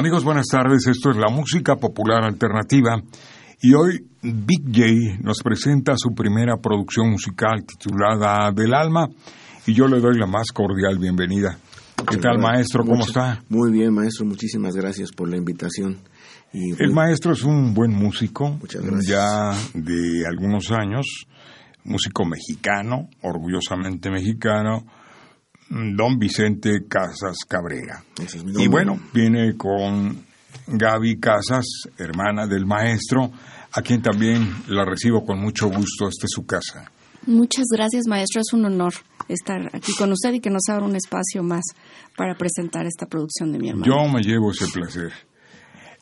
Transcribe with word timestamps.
Amigos, 0.00 0.24
buenas 0.24 0.46
tardes. 0.46 0.86
Esto 0.86 1.10
es 1.10 1.18
la 1.18 1.28
música 1.28 1.76
popular 1.76 2.24
alternativa 2.24 3.02
y 3.60 3.74
hoy 3.74 4.02
Big 4.22 4.62
J 4.74 5.22
nos 5.22 5.42
presenta 5.42 5.92
su 5.98 6.14
primera 6.14 6.56
producción 6.56 7.10
musical 7.10 7.66
titulada 7.66 8.50
Del 8.50 8.72
Alma 8.72 9.10
y 9.66 9.74
yo 9.74 9.88
le 9.88 10.00
doy 10.00 10.18
la 10.18 10.26
más 10.26 10.52
cordial 10.54 10.98
bienvenida. 10.98 11.58
¿Qué 12.10 12.16
tal, 12.16 12.38
maestro? 12.38 12.82
¿Cómo 12.82 13.04
está? 13.04 13.44
Muy 13.50 13.70
bien, 13.72 13.92
maestro. 13.92 14.24
Muchísimas 14.24 14.74
gracias 14.74 15.12
por 15.12 15.28
la 15.28 15.36
invitación. 15.36 15.98
Y 16.50 16.82
El 16.82 16.94
maestro 16.94 17.34
es 17.34 17.42
un 17.42 17.74
buen 17.74 17.92
músico, 17.92 18.58
ya 19.06 19.52
de 19.74 20.24
algunos 20.26 20.70
años, 20.70 21.26
músico 21.84 22.24
mexicano, 22.24 23.10
orgullosamente 23.20 24.10
mexicano, 24.10 24.86
don 25.70 26.18
Vicente 26.18 26.84
Casas 26.88 27.38
Cabrera. 27.48 28.02
Ese 28.22 28.38
es 28.38 28.44
mi 28.44 28.62
Y 28.62 28.68
bueno, 28.68 28.98
viene 29.14 29.56
con 29.56 30.24
Gaby 30.66 31.18
Casas, 31.20 31.64
hermana 31.96 32.46
del 32.46 32.66
maestro, 32.66 33.30
a 33.72 33.82
quien 33.82 34.02
también 34.02 34.52
la 34.68 34.84
recibo 34.84 35.24
con 35.24 35.40
mucho 35.40 35.68
gusto. 35.68 36.08
Esta 36.08 36.26
es 36.26 36.30
su 36.34 36.44
casa. 36.44 36.90
Muchas 37.26 37.66
gracias, 37.72 38.06
maestro. 38.08 38.40
Es 38.40 38.52
un 38.52 38.64
honor 38.64 38.92
estar 39.28 39.70
aquí 39.74 39.94
con 39.94 40.10
usted 40.10 40.32
y 40.34 40.40
que 40.40 40.50
nos 40.50 40.62
abra 40.68 40.84
un 40.84 40.96
espacio 40.96 41.42
más 41.42 41.62
para 42.16 42.34
presentar 42.34 42.86
esta 42.86 43.06
producción 43.06 43.52
de 43.52 43.58
mi 43.58 43.68
hermano. 43.68 43.86
Yo 43.86 44.10
me 44.12 44.22
llevo 44.22 44.50
ese 44.50 44.66
placer. 44.68 45.12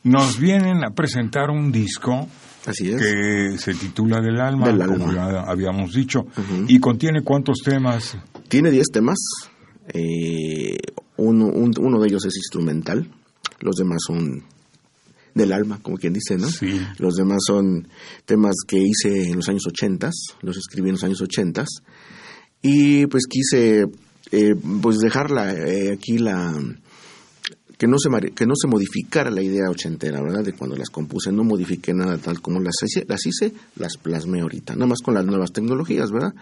Nos 0.03 0.39
vienen 0.39 0.83
a 0.83 0.91
presentar 0.91 1.49
un 1.49 1.71
disco 1.71 2.27
Así 2.65 2.89
es. 2.89 3.01
que 3.01 3.57
se 3.57 3.73
titula 3.73 4.21
Del 4.21 4.39
Alma, 4.39 4.67
Del 4.67 4.79
como 4.87 5.09
Alma. 5.09 5.31
ya 5.31 5.39
habíamos 5.41 5.91
dicho, 5.93 6.25
y 6.67 6.79
contiene 6.79 7.21
cuántos 7.21 7.57
temas. 7.63 8.17
Tiene 8.47 8.71
10 8.71 8.87
temas. 8.93 9.17
Eh, 9.93 10.77
uno, 11.17 11.47
un- 11.47 11.73
uno 11.79 11.99
de 11.99 12.07
ellos 12.07 12.25
es 12.25 12.35
instrumental. 12.37 13.09
Los 13.59 13.75
demás 13.75 13.99
son 14.05 14.43
del 15.35 15.51
alma, 15.53 15.79
como 15.81 15.97
quien 15.97 16.13
dice, 16.13 16.37
¿no? 16.37 16.49
Sí. 16.49 16.79
Los 16.97 17.15
demás 17.15 17.39
son 17.45 17.87
temas 18.25 18.55
que 18.67 18.77
hice 18.79 19.29
en 19.29 19.35
los 19.37 19.47
años 19.49 19.63
80, 19.67 20.09
los 20.41 20.57
escribí 20.57 20.89
en 20.89 20.93
los 20.95 21.03
años 21.03 21.21
80 21.21 21.65
y 22.61 23.05
pues 23.07 23.23
quise 23.29 23.85
eh, 24.31 24.55
pues 24.81 24.97
dejarla 24.99 25.53
eh, 25.53 25.91
aquí 25.93 26.17
la 26.17 26.53
que 27.79 27.87
no 27.87 27.97
se 27.97 28.09
que 28.33 28.45
no 28.45 28.55
se 28.61 28.67
modificara 28.67 29.31
la 29.31 29.41
idea 29.41 29.69
ochentera, 29.69 30.21
¿verdad? 30.21 30.43
De 30.43 30.51
cuando 30.51 30.75
las 30.75 30.89
compuse, 30.89 31.31
no 31.31 31.45
modifiqué 31.45 31.93
nada 31.93 32.17
tal 32.17 32.41
como 32.41 32.59
las 32.59 32.75
hice, 32.83 33.05
las 33.07 33.25
hice, 33.25 33.53
las 33.77 33.95
plasmé 33.95 34.41
ahorita, 34.41 34.73
nada 34.73 34.87
más 34.87 34.99
con 34.99 35.13
las 35.13 35.25
nuevas 35.25 35.53
tecnologías, 35.53 36.11
¿verdad? 36.11 36.33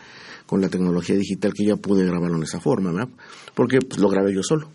Con 0.47 0.62
la 0.62 0.70
tecnología 0.70 1.16
digital 1.16 1.53
que 1.53 1.68
ya 1.68 1.76
pude 1.76 2.06
grabarlo 2.08 2.38
en 2.38 2.44
esa 2.44 2.59
forma, 2.59 2.92
¿verdad? 2.92 3.09
Porque 3.53 3.78
pues, 3.88 4.00
lo 4.00 4.09
grabé 4.09 4.34
yo 4.34 4.42
solo. 4.42 4.68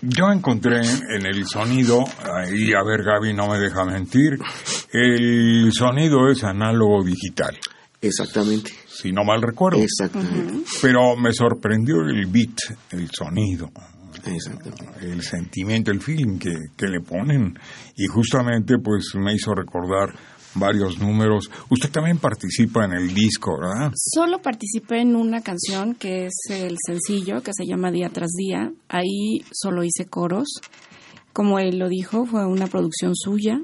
Yo 0.00 0.32
encontré 0.32 0.80
en 0.80 1.26
el 1.26 1.46
sonido, 1.46 2.02
ahí 2.22 2.72
a 2.72 2.82
ver 2.82 3.02
Gaby 3.02 3.34
no 3.34 3.48
me 3.48 3.58
deja 3.58 3.84
mentir, 3.84 4.38
el 4.90 5.70
sonido 5.70 6.30
es 6.30 6.44
análogo 6.44 7.04
digital, 7.04 7.58
Exactamente. 8.00 8.72
si 8.88 9.12
no 9.12 9.22
mal 9.22 9.42
recuerdo. 9.42 9.80
Exactamente. 9.80 10.64
Pero 10.80 11.14
me 11.16 11.32
sorprendió 11.32 11.96
el 12.00 12.24
beat, 12.26 12.56
el 12.92 13.10
sonido, 13.10 13.70
Exactamente. 14.34 15.06
el 15.06 15.22
sentimiento, 15.22 15.90
el 15.90 16.00
feeling 16.00 16.38
que, 16.38 16.54
que 16.76 16.86
le 16.86 17.00
ponen. 17.00 17.58
Y 17.96 18.06
justamente 18.06 18.78
pues 18.78 19.14
me 19.14 19.34
hizo 19.34 19.54
recordar 19.54 20.14
varios 20.56 20.98
números. 20.98 21.50
Usted 21.70 21.90
también 21.90 22.18
participa 22.18 22.84
en 22.84 22.92
el 22.92 23.14
disco, 23.14 23.58
¿verdad? 23.60 23.92
Solo 23.94 24.40
participé 24.40 25.00
en 25.00 25.14
una 25.14 25.42
canción 25.42 25.94
que 25.94 26.26
es 26.26 26.34
el 26.50 26.76
sencillo, 26.84 27.42
que 27.42 27.52
se 27.54 27.66
llama 27.66 27.90
Día 27.90 28.08
tras 28.08 28.30
Día. 28.32 28.72
Ahí 28.88 29.44
solo 29.52 29.84
hice 29.84 30.06
coros. 30.06 30.48
Como 31.32 31.58
él 31.58 31.78
lo 31.78 31.88
dijo, 31.88 32.24
fue 32.24 32.46
una 32.46 32.66
producción 32.66 33.14
suya. 33.14 33.60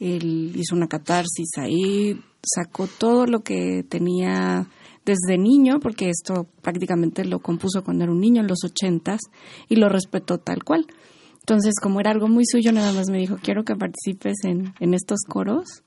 Él 0.00 0.52
hizo 0.56 0.74
una 0.74 0.88
catarsis 0.88 1.50
ahí, 1.58 2.20
sacó 2.42 2.88
todo 2.88 3.26
lo 3.26 3.40
que 3.40 3.84
tenía 3.88 4.66
desde 5.04 5.38
niño, 5.38 5.80
porque 5.80 6.10
esto 6.10 6.46
prácticamente 6.62 7.24
lo 7.24 7.40
compuso 7.40 7.82
cuando 7.82 8.04
era 8.04 8.12
un 8.12 8.20
niño 8.20 8.40
en 8.40 8.48
los 8.48 8.64
ochentas 8.64 9.20
y 9.68 9.76
lo 9.76 9.88
respetó 9.88 10.38
tal 10.38 10.64
cual. 10.64 10.86
Entonces, 11.40 11.74
como 11.82 12.00
era 12.00 12.12
algo 12.12 12.28
muy 12.28 12.44
suyo, 12.46 12.72
nada 12.72 12.92
más 12.92 13.08
me 13.10 13.18
dijo, 13.18 13.36
quiero 13.42 13.64
que 13.64 13.74
participes 13.74 14.44
en, 14.44 14.74
en 14.78 14.94
estos 14.94 15.20
coros. 15.26 15.82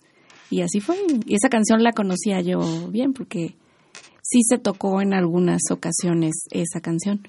Y 0.50 0.62
así 0.62 0.80
fue. 0.80 0.98
Y 1.26 1.36
esa 1.36 1.50
canción 1.50 1.82
la 1.82 1.94
conocía 1.94 2.42
yo 2.42 2.60
bien, 2.90 3.14
porque 3.14 3.56
sí 4.22 4.42
se 4.44 4.58
tocó 4.58 5.02
en 5.02 5.14
algunas 5.14 5.62
ocasiones 5.72 6.34
esa 6.52 6.82
canción. 6.82 7.28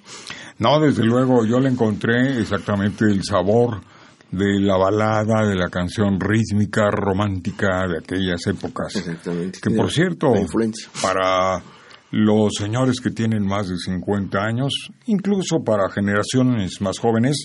No, 0.59 0.81
desde 0.81 1.05
luego 1.05 1.47
yo 1.47 1.61
le 1.61 1.69
encontré 1.69 2.39
exactamente 2.41 3.05
el 3.05 3.23
sabor 3.23 3.81
de 4.31 4.61
la 4.61 4.77
balada, 4.77 5.47
de 5.47 5.55
la 5.55 5.69
canción 5.69 6.19
rítmica, 6.19 6.91
romántica 6.91 7.87
de 7.87 7.99
aquellas 7.99 8.45
épocas. 8.47 8.97
Exactamente. 8.97 9.61
Que 9.63 9.71
por 9.71 9.91
cierto, 9.91 10.33
para 11.01 11.63
los 12.11 12.53
señores 12.59 13.01
que 13.01 13.11
tienen 13.11 13.47
más 13.47 13.69
de 13.69 13.77
50 13.77 14.39
años, 14.39 14.73
incluso 15.07 15.63
para 15.65 15.89
generaciones 15.91 16.81
más 16.81 16.99
jóvenes, 16.99 17.37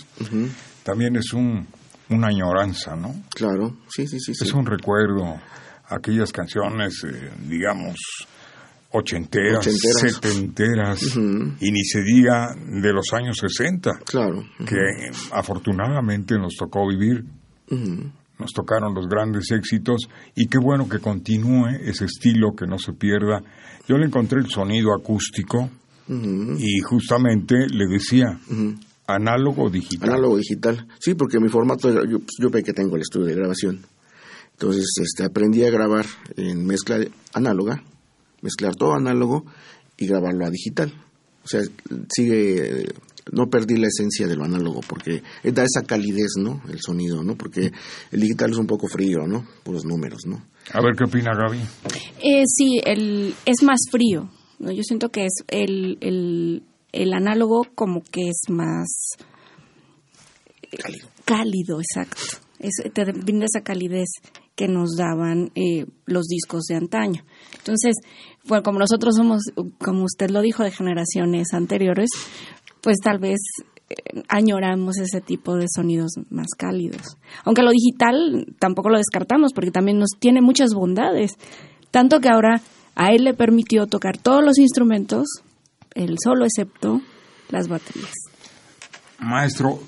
también 0.84 1.16
es 1.16 1.34
un, 1.34 1.68
una 2.10 2.28
añoranza, 2.28 2.96
¿no? 2.96 3.14
Claro, 3.36 3.78
sí, 3.90 4.08
sí, 4.08 4.20
sí. 4.20 4.34
sí. 4.36 4.44
Es 4.46 4.54
un 4.54 4.66
recuerdo, 4.66 5.40
aquellas 5.90 6.32
canciones, 6.32 7.04
eh, 7.04 7.32
digamos, 7.48 7.96
ochenteras, 8.92 9.66
Ochenteras. 9.66 10.14
setenteras, 10.14 11.16
y 11.16 11.72
ni 11.72 11.84
se 11.84 12.02
diga 12.04 12.54
de 12.56 12.92
los 12.94 13.06
años 13.14 13.38
60, 13.40 13.92
Claro. 14.06 14.44
que 14.66 14.76
afortunadamente 15.32 16.36
nos 16.38 16.56
tocó 16.58 16.88
vivir. 16.88 17.24
Nos 18.41 18.52
tocaron 18.52 18.94
los 18.94 19.07
grandes 19.07 19.50
éxitos, 19.52 20.09
y 20.35 20.47
qué 20.47 20.57
bueno 20.57 20.90
que 20.90 21.00
continúe 21.00 21.68
ese 21.85 22.06
estilo, 22.06 22.53
que 22.56 22.66
no 22.68 22.78
se 22.78 22.91
pierda. 22.94 23.41
Yo 23.88 23.97
le 23.97 24.07
encontré 24.07 24.40
el 24.40 24.50
sonido 24.50 24.94
acústico, 24.94 25.69
y 26.09 26.80
justamente 26.81 27.56
le 27.69 27.85
decía, 27.88 28.38
Ujú. 28.50 28.75
análogo 29.07 29.69
digital. 29.69 30.09
Análogo 30.09 30.38
digital. 30.38 30.85
Sí, 31.00 31.13
porque 31.13 31.40
mi 31.40 31.47
formato, 31.47 31.90
yo, 32.06 32.18
yo 32.38 32.50
ve 32.50 32.63
que 32.63 32.74
tengo 32.74 32.97
el 32.97 33.03
estudio 33.03 33.28
de 33.28 33.35
grabación. 33.35 33.80
Entonces, 34.53 34.85
este, 35.01 35.24
aprendí 35.24 35.63
a 35.63 35.69
grabar 35.69 36.06
en 36.35 36.66
mezcla 36.66 37.00
análoga, 37.34 37.81
mezclar 38.42 38.75
todo 38.75 38.94
análogo 38.94 39.45
y 39.98 40.06
grabarlo 40.06 40.45
a 40.45 40.50
digital. 40.50 40.94
O 41.44 41.48
sea, 41.48 41.62
sigue, 42.13 42.89
no 43.31 43.47
perdí 43.50 43.77
la 43.77 43.88
esencia 43.88 44.27
de 44.27 44.35
lo 44.35 44.44
análogo 44.45 44.81
porque 44.88 45.21
da 45.44 45.63
esa 45.63 45.83
calidez, 45.85 46.33
¿no? 46.39 46.62
El 46.69 46.79
sonido, 46.81 47.23
¿no? 47.23 47.35
Porque 47.35 47.71
el 48.12 48.19
digital 48.19 48.51
es 48.51 48.57
un 48.57 48.68
poco 48.68 48.88
frío, 48.88 49.27
¿no? 49.27 49.45
Puros 49.63 49.85
números, 49.85 50.25
¿no? 50.25 50.44
A 50.73 50.81
ver 50.81 50.95
qué 50.97 51.03
opina 51.06 51.31
Gaby. 51.35 51.59
Eh, 52.23 52.44
sí, 52.45 52.79
el, 52.85 53.33
es 53.45 53.63
más 53.63 53.79
frío. 53.91 54.29
¿no? 54.59 54.71
Yo 54.71 54.83
siento 54.83 55.09
que 55.09 55.25
es 55.25 55.33
el, 55.47 55.97
el, 56.01 56.63
el 56.91 57.13
análogo 57.13 57.65
como 57.75 58.01
que 58.01 58.29
es 58.29 58.41
más 58.50 58.88
Cálido. 60.79 61.07
cálido, 61.25 61.79
exacto. 61.79 62.38
Es, 62.59 62.73
te 62.94 63.03
brinda 63.06 63.45
esa 63.45 63.63
calidez 63.63 64.07
que 64.56 64.68
nos 64.68 64.95
daban 64.95 65.51
eh, 65.56 65.85
los 66.06 66.27
discos 66.27 66.65
de 66.65 66.75
antaño. 66.75 67.23
Entonces, 67.57 67.95
bueno, 68.45 68.63
como 68.63 68.79
nosotros 68.79 69.15
somos, 69.15 69.41
como 69.79 70.03
usted 70.03 70.29
lo 70.29 70.41
dijo, 70.41 70.63
de 70.63 70.71
generaciones 70.71 71.53
anteriores, 71.53 72.09
pues 72.81 72.98
tal 73.04 73.19
vez 73.19 73.39
eh, 73.89 74.24
añoramos 74.28 74.98
ese 74.98 75.22
tipo 75.22 75.56
de 75.56 75.68
sonidos 75.74 76.12
más 76.30 76.48
cálidos. 76.57 77.18
Aunque 77.44 77.63
lo 77.63 77.72
digital 77.72 78.48
tampoco 78.60 78.89
lo 78.89 78.98
descartamos 78.98 79.54
porque 79.54 79.72
también 79.72 79.98
nos 79.98 80.12
tiene 80.19 80.42
muchas 80.42 80.74
bondades. 80.74 81.38
Tanto 81.92 82.19
que 82.19 82.30
ahora 82.30 82.62
a 82.95 83.12
él 83.12 83.24
le 83.24 83.33
permitió 83.33 83.88
tocar 83.88 84.18
todos 84.18 84.44
los 84.44 84.57
instrumentos, 84.57 85.28
él 85.94 86.16
solo 86.24 86.45
excepto 86.45 87.01
las 87.50 87.68
baterías. 87.68 88.13
Maestro. 89.19 89.80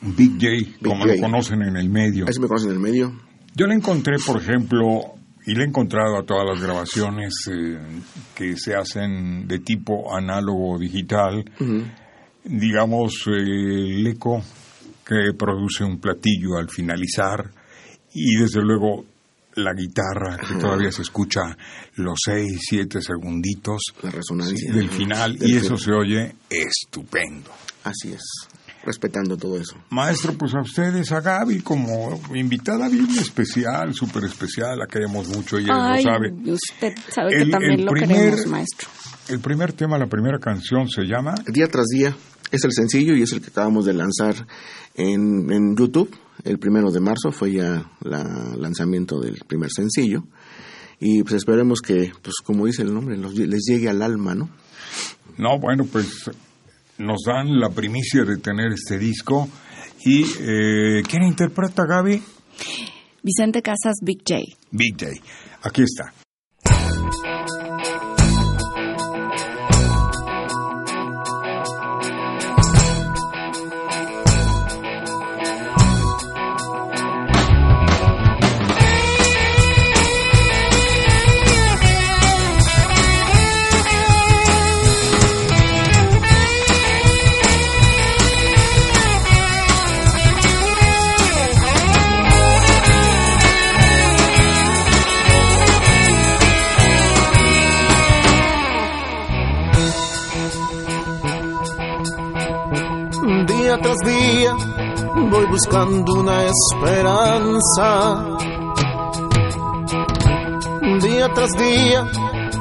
Big 0.00 0.32
J, 0.34 0.78
como 0.82 1.06
lo 1.06 1.20
conocen 1.20 1.62
en 1.62 1.76
el 1.76 1.88
medio. 1.88 2.26
Así 2.28 2.40
me 2.40 2.46
conocen 2.46 2.70
en 2.70 2.76
el 2.76 2.82
medio. 2.82 3.12
Yo 3.54 3.66
le 3.66 3.74
encontré, 3.74 4.16
por 4.24 4.40
ejemplo, 4.40 4.84
y 5.44 5.54
le 5.54 5.64
he 5.64 5.66
encontrado 5.66 6.18
a 6.18 6.24
todas 6.24 6.44
las 6.46 6.62
grabaciones 6.62 7.34
eh, 7.50 7.78
que 8.34 8.56
se 8.56 8.74
hacen 8.74 9.48
de 9.48 9.58
tipo 9.60 10.14
análogo 10.14 10.78
digital, 10.78 11.44
digamos, 12.44 13.14
el 13.26 14.06
eco 14.06 14.42
que 15.04 15.32
produce 15.36 15.84
un 15.84 15.98
platillo 15.98 16.56
al 16.58 16.68
finalizar 16.68 17.50
y 18.14 18.36
desde 18.36 18.62
luego 18.62 19.04
la 19.54 19.72
guitarra 19.74 20.38
que 20.38 20.54
todavía 20.54 20.92
se 20.92 21.02
escucha 21.02 21.56
los 21.96 22.18
seis, 22.24 22.60
siete 22.60 23.00
segunditos 23.00 23.82
del 24.02 24.88
final 24.88 25.36
y 25.40 25.56
eso 25.56 25.76
se 25.76 25.92
oye 25.92 26.34
estupendo. 26.48 27.50
Así 27.84 28.12
es, 28.12 28.22
respetando 28.88 29.36
todo 29.36 29.56
eso. 29.60 29.76
Maestro, 29.90 30.32
pues 30.32 30.54
a 30.54 30.60
ustedes, 30.60 31.12
a 31.12 31.20
Gaby 31.20 31.60
como 31.60 32.20
invitada 32.34 32.88
bien 32.88 33.10
especial, 33.18 33.94
súper 33.94 34.24
especial, 34.24 34.78
la 34.78 34.86
queremos 34.86 35.28
mucho, 35.28 35.58
ella 35.58 35.94
lo 35.94 36.02
sabe. 36.02 36.32
Usted 36.32 36.94
sabe 37.08 37.30
que 37.30 37.46
también 37.46 37.84
lo 37.84 37.92
queremos, 37.92 38.46
maestro. 38.46 38.88
El 39.28 39.40
primer 39.40 39.74
tema, 39.74 39.98
la 39.98 40.06
primera 40.06 40.38
canción 40.38 40.88
se 40.88 41.02
llama... 41.02 41.34
Día 41.46 41.68
tras 41.68 41.86
día. 41.86 42.16
Es 42.50 42.64
el 42.64 42.72
sencillo 42.72 43.14
y 43.14 43.22
es 43.22 43.32
el 43.32 43.42
que 43.42 43.50
acabamos 43.50 43.84
de 43.84 43.92
lanzar 43.92 44.34
en, 44.94 45.52
en 45.52 45.76
YouTube. 45.76 46.10
El 46.44 46.58
primero 46.58 46.90
de 46.90 47.00
marzo 47.00 47.30
fue 47.30 47.52
ya 47.52 47.90
el 48.02 48.60
lanzamiento 48.62 49.20
del 49.20 49.36
primer 49.46 49.70
sencillo. 49.70 50.24
Y 50.98 51.22
pues 51.22 51.34
esperemos 51.34 51.80
que, 51.82 52.10
pues 52.22 52.36
como 52.42 52.64
dice 52.64 52.82
el 52.82 52.94
nombre, 52.94 53.18
les 53.18 53.64
llegue 53.68 53.90
al 53.90 54.00
alma, 54.00 54.34
¿no? 54.34 54.48
No, 55.36 55.58
bueno, 55.60 55.84
pues 55.84 56.30
nos 56.98 57.22
dan 57.26 57.58
la 57.58 57.70
primicia 57.70 58.24
de 58.24 58.38
tener 58.38 58.72
este 58.72 58.98
disco. 58.98 59.48
¿Y 60.04 60.24
eh, 60.40 61.02
quién 61.08 61.22
interpreta, 61.22 61.84
Gaby? 61.86 62.22
Vicente 63.22 63.62
Casas, 63.62 63.96
Big 64.02 64.18
J. 64.26 64.40
Big 64.70 64.94
J. 64.98 65.12
Aquí 65.62 65.82
está. 65.82 66.12
Buscando 105.68 106.14
una 106.14 106.44
esperanza. 106.44 108.24
Día 111.02 111.28
tras 111.34 111.50
día 111.52 112.06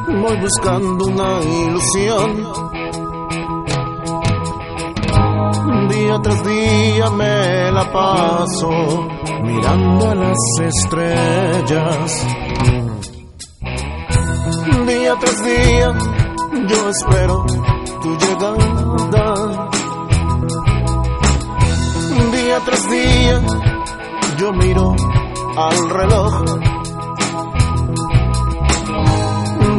voy 0.07 0.37
buscando 0.37 1.05
una 1.05 1.39
ilusión. 1.41 2.47
Día 5.89 6.19
tras 6.21 6.43
día 6.43 7.09
me 7.11 7.71
la 7.71 7.91
paso 7.91 9.07
mirando 9.43 10.09
a 10.09 10.15
las 10.15 10.37
estrellas. 10.61 12.27
Día 14.87 15.15
tras 15.19 15.43
día 15.43 15.97
yo 16.67 16.89
espero 16.89 17.45
tu 18.01 18.17
llegada 18.17 19.26
día 22.57 22.65
tras 22.65 22.89
día 22.89 23.41
yo 24.37 24.53
miro 24.53 24.95
al 25.57 25.89
reloj. 25.89 26.45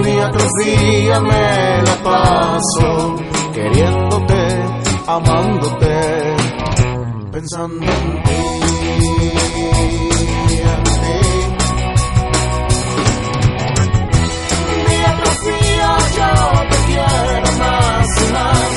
Día 0.05 0.31
tras 0.31 0.53
día 0.65 1.21
me 1.21 1.83
la 1.83 1.97
paso 2.05 3.17
queriéndote, 3.53 4.65
amándote, 5.07 6.37
pensando 7.33 7.85
en 7.85 8.23
ti. 8.23 8.43
Día 14.87 15.17
tras 15.19 15.41
día 15.45 15.97
yo 16.17 16.31
te 16.71 16.77
quiero 16.87 17.53
más 17.59 18.07
y 18.23 18.33
más. 18.33 18.71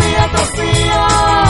Día 0.00 0.28
tras 0.32 0.52
día 0.52 1.49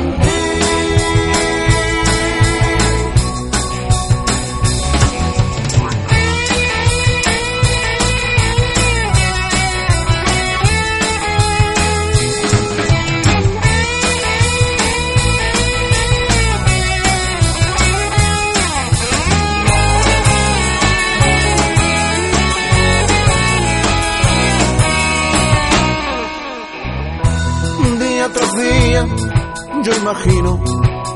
imagino 30.11 30.59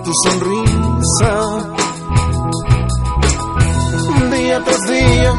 tu 0.05 0.11
sonrisa. 0.23 1.33
Día 4.31 4.63
tras 4.63 4.81
día 4.87 5.33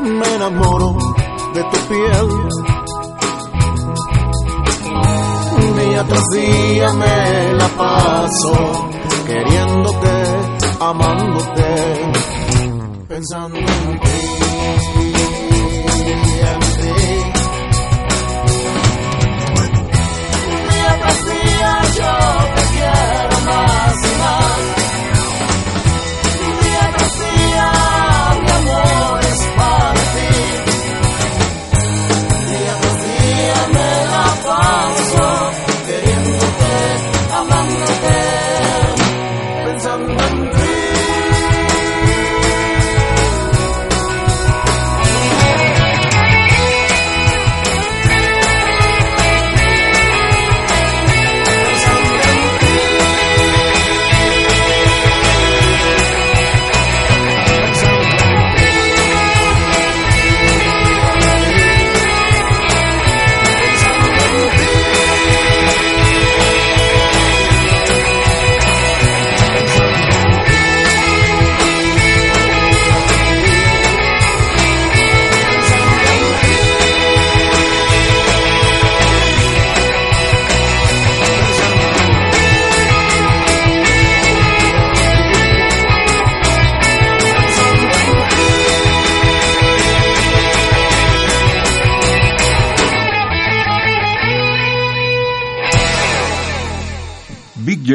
me 0.00 0.34
enamoro 0.36 0.96
de 1.54 1.64
tu 1.64 1.78
piel. 1.88 2.28
Día 5.78 6.04
tras 6.04 6.26
día 6.32 6.92
me 6.92 7.52
la 7.54 7.68
paso 7.68 8.54
queriéndote, 9.26 10.24
amándote, 10.80 12.12
pensando 13.08 13.58
en 13.58 14.00
ti. 14.00 14.10
En 16.06 16.60
ti. 16.78 16.92
Día 20.70 21.00
tras 21.00 21.24
día 21.24 21.80
yo 21.96 22.61
啊。 24.22 24.81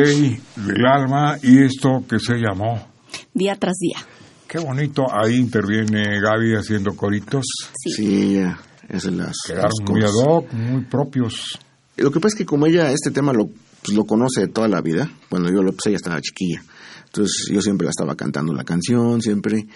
Del 0.01 0.85
alma 0.85 1.37
y 1.41 1.63
esto 1.63 2.03
que 2.07 2.19
se 2.19 2.35
llamó 2.35 2.87
Día 3.33 3.55
tras 3.55 3.75
día. 3.77 3.97
Qué 4.47 4.59
bonito, 4.59 5.05
ahí 5.11 5.35
interviene 5.35 6.21
Gaby 6.21 6.55
haciendo 6.55 6.95
coritos. 6.95 7.45
Sí. 7.75 7.91
Sí, 7.91 8.35
ella 8.35 8.59
es 8.87 9.03
de 9.03 9.11
las, 9.11 9.35
Quedaron 9.45 9.71
las 9.79 9.89
muy 9.91 10.01
ad 10.01 10.07
cosas. 10.07 10.27
hoc, 10.27 10.53
muy 10.53 10.81
propios. 10.85 11.59
Lo 11.97 12.11
que 12.11 12.19
pasa 12.19 12.35
es 12.35 12.37
que 12.39 12.45
como 12.45 12.65
ella 12.65 12.91
este 12.91 13.11
tema 13.11 13.33
lo, 13.33 13.47
pues, 13.47 13.95
lo 13.95 14.05
conoce 14.05 14.41
de 14.41 14.47
toda 14.47 14.67
la 14.67 14.81
vida, 14.81 15.09
cuando 15.29 15.49
yo 15.49 15.61
lo 15.61 15.71
pues 15.71 15.87
ella 15.87 15.97
estaba 15.97 16.21
chiquilla. 16.21 16.63
Entonces 17.05 17.49
yo 17.51 17.61
siempre 17.61 17.85
la 17.85 17.91
estaba 17.91 18.15
cantando 18.15 18.53
la 18.53 18.63
canción, 18.63 19.21
siempre. 19.21 19.67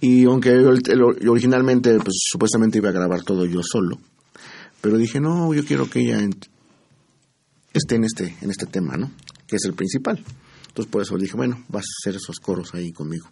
Y 0.00 0.24
aunque 0.24 0.50
yo, 0.50 0.70
originalmente, 1.30 1.96
pues 1.98 2.16
supuestamente 2.30 2.78
iba 2.78 2.88
a 2.88 2.92
grabar 2.92 3.22
todo 3.22 3.44
yo 3.44 3.60
solo. 3.62 3.98
Pero 4.80 4.96
dije, 4.96 5.20
no, 5.20 5.52
yo 5.52 5.64
quiero 5.64 5.90
que 5.90 6.00
ella 6.00 6.20
esté 7.72 7.96
en 7.96 8.04
este, 8.04 8.36
en 8.40 8.50
este 8.50 8.66
tema, 8.66 8.96
¿no? 8.96 9.10
Que 9.48 9.56
es 9.56 9.64
el 9.64 9.72
principal. 9.74 10.22
Entonces 10.68 10.92
por 10.92 11.02
eso 11.02 11.16
dije, 11.16 11.36
bueno, 11.36 11.56
vas 11.68 11.82
a 11.84 11.92
hacer 12.02 12.16
esos 12.20 12.38
coros 12.38 12.72
ahí 12.74 12.92
conmigo. 12.92 13.26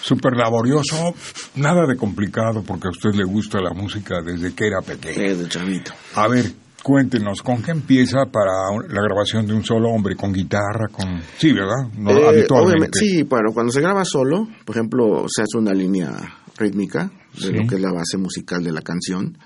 Súper 0.00 0.32
laborioso, 0.34 1.14
nada 1.56 1.84
de 1.86 1.96
complicado 1.96 2.62
porque 2.62 2.86
a 2.88 2.90
usted 2.90 3.10
le 3.12 3.24
gusta 3.24 3.60
la 3.60 3.74
música 3.74 4.22
desde 4.24 4.54
que 4.54 4.68
era 4.68 4.80
pequeño. 4.80 5.20
Eh, 5.20 5.34
de 5.34 5.48
chavito. 5.48 5.92
A 6.14 6.28
ver, 6.28 6.52
cuéntenos, 6.82 7.42
¿con 7.42 7.60
qué 7.62 7.72
empieza 7.72 8.18
para 8.32 8.52
la 8.88 9.02
grabación 9.02 9.46
de 9.46 9.52
un 9.52 9.64
solo 9.64 9.90
hombre? 9.90 10.14
¿Con 10.16 10.32
guitarra? 10.32 10.86
con 10.90 11.20
Sí, 11.36 11.52
¿verdad? 11.52 11.90
No, 11.98 12.12
Eh, 12.12 12.28
habitualmente. 12.28 12.98
sí, 12.98 13.24
pero 13.24 13.52
cuando 13.52 13.72
se 13.72 13.80
graba 13.80 14.04
solo, 14.04 14.48
por 14.64 14.76
ejemplo, 14.76 15.26
se 15.28 15.42
hace 15.42 15.58
una 15.58 15.74
línea 15.74 16.12
rítmica 16.56 17.10
de 17.34 17.40
Sí. 17.40 17.52
lo 17.52 17.66
que 17.66 17.74
es 17.74 17.80
la 17.80 17.92
base 17.92 18.16
musical 18.16 18.62
de 18.62 18.72
la 18.72 18.80
canción, 18.80 19.36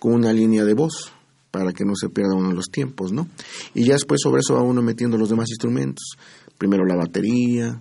con 0.00 0.12
una 0.12 0.32
línea 0.32 0.64
de 0.64 0.74
voz, 0.74 1.12
para 1.50 1.72
que 1.72 1.84
no 1.84 1.94
se 1.94 2.08
pierda 2.08 2.34
uno 2.34 2.52
los 2.52 2.66
tiempos, 2.70 3.12
¿no? 3.12 3.28
Y 3.74 3.84
ya 3.86 3.94
después 3.94 4.20
sobre 4.22 4.40
eso 4.40 4.54
va 4.54 4.62
uno 4.62 4.82
metiendo 4.82 5.16
los 5.16 5.30
demás 5.30 5.48
instrumentos. 5.50 6.16
Primero 6.58 6.84
la 6.84 6.96
batería, 6.96 7.80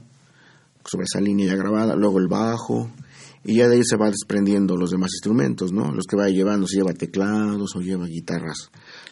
sobre 0.85 1.05
esa 1.05 1.19
línea 1.19 1.47
ya 1.47 1.55
grabada, 1.55 1.95
luego 1.95 2.19
el 2.19 2.27
bajo, 2.27 2.89
y 3.43 3.55
ya 3.55 3.67
de 3.67 3.75
ahí 3.75 3.81
se 3.83 3.97
va 3.97 4.09
desprendiendo 4.09 4.75
los 4.75 4.91
demás 4.91 5.11
instrumentos, 5.13 5.71
¿no? 5.71 5.91
Los 5.91 6.05
que 6.05 6.17
va 6.17 6.29
llevando, 6.29 6.67
si 6.67 6.77
lleva 6.77 6.93
teclados 6.93 7.75
o 7.75 7.81
lleva 7.81 8.05
guitarras 8.05 8.69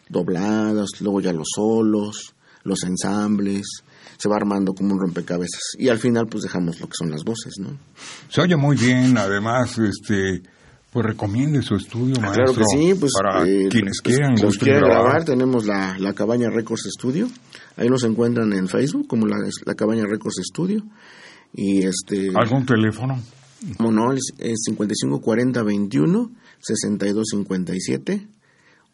dobladas, 0.09 0.89
luego 1.01 1.21
ya 1.21 1.33
los 1.33 1.47
solos, 1.55 2.35
los 2.63 2.83
ensambles, 2.83 3.65
se 4.17 4.29
va 4.29 4.35
armando 4.37 4.73
como 4.73 4.93
un 4.93 4.99
rompecabezas. 4.99 5.61
Y 5.77 5.89
al 5.89 5.99
final 5.99 6.27
pues 6.27 6.43
dejamos 6.43 6.79
lo 6.79 6.87
que 6.87 6.95
son 6.97 7.11
las 7.11 7.23
voces, 7.23 7.53
¿no? 7.59 7.77
Se 8.29 8.41
oye 8.41 8.55
muy 8.55 8.75
bien, 8.75 9.17
además, 9.17 9.77
este, 9.77 10.41
pues 10.95 11.05
recomiende 11.07 11.61
su 11.61 11.75
estudio, 11.75 12.15
Ah, 12.19 12.21
maestro. 12.27 12.45
claro 12.45 12.53
que 12.55 12.63
sí, 12.77 12.93
pues 12.97 13.11
Para 13.21 13.43
eh, 13.45 13.67
quienes 13.69 13.99
pues, 14.01 14.15
quieran, 14.15 14.35
los 14.41 14.57
quieren 14.57 14.79
grabar. 14.81 15.03
grabar, 15.03 15.25
tenemos 15.25 15.65
la, 15.65 15.97
la 15.99 16.13
Cabaña 16.13 16.49
Records 16.49 16.87
Studio, 16.97 17.27
ahí 17.75 17.89
nos 17.89 18.05
encuentran 18.05 18.53
en 18.53 18.69
Facebook 18.69 19.05
como 19.05 19.25
la, 19.27 19.35
la 19.65 19.75
Cabaña 19.75 20.05
Records 20.09 20.37
Studio. 20.49 20.81
Y 21.53 21.83
este... 21.85 22.29
¿Algún 22.33 22.65
teléfono? 22.65 23.19
Como 23.75 23.91
no, 23.91 24.13
es, 24.13 24.21
es 24.37 24.55
55 24.67 25.19
40 25.19 25.63
21 25.63 26.31
62 26.61 27.25
57 27.31 28.27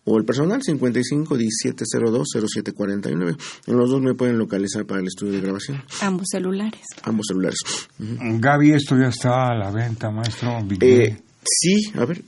o 0.05 0.17
el 0.17 0.25
personal 0.25 0.63
55 0.63 1.37
17 1.37 1.85
02 2.11 2.27
07 2.51 2.71
49. 2.73 3.35
En 3.67 3.77
los 3.77 3.89
dos 3.91 4.01
me 4.01 4.15
pueden 4.15 4.39
localizar 4.39 4.85
para 4.87 5.01
el 5.01 5.07
estudio 5.07 5.33
de 5.33 5.41
grabación, 5.41 5.83
Ambos 6.01 6.27
celulares. 6.31 6.81
ambos 7.03 7.27
celulares. 7.27 7.59
Gaby, 7.99 8.71
esto 8.73 8.97
ya 8.97 9.09
está 9.09 9.49
a 9.51 9.55
la 9.55 9.69
venta, 9.69 10.09
maestro. 10.09 10.57
Eh. 10.81 11.17
Sí, 11.43 11.91
a 11.95 12.05
ver, 12.05 12.23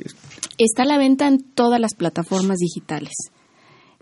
Está 0.58 0.84
a 0.84 0.86
la 0.86 0.98
venta 0.98 1.28
en 1.28 1.42
todas 1.42 1.80
las 1.80 1.96
plataformas 1.96 2.58
digitales. 2.58 3.14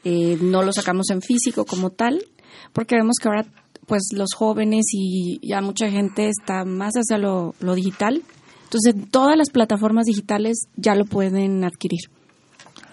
Eh, 0.03 0.37
no 0.41 0.63
lo 0.63 0.73
sacamos 0.73 1.09
en 1.11 1.21
físico 1.21 1.65
como 1.65 1.91
tal, 1.91 2.25
porque 2.73 2.95
vemos 2.95 3.15
que 3.21 3.27
ahora 3.27 3.45
pues 3.87 4.03
los 4.13 4.29
jóvenes 4.35 4.85
y 4.93 5.39
ya 5.45 5.61
mucha 5.61 5.89
gente 5.89 6.29
está 6.29 6.63
más 6.65 6.93
hacia 6.93 7.17
lo, 7.17 7.55
lo 7.59 7.75
digital. 7.75 8.21
Entonces, 8.63 8.95
en 8.95 9.09
todas 9.09 9.35
las 9.37 9.49
plataformas 9.49 10.05
digitales 10.05 10.67
ya 10.75 10.95
lo 10.95 11.05
pueden 11.05 11.63
adquirir. 11.65 11.99